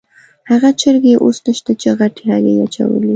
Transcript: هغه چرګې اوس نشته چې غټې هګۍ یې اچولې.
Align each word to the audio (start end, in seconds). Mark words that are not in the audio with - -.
هغه 0.49 0.69
چرګې 0.81 1.13
اوس 1.23 1.37
نشته 1.47 1.71
چې 1.81 1.87
غټې 1.99 2.23
هګۍ 2.31 2.53
یې 2.57 2.63
اچولې. 2.65 3.09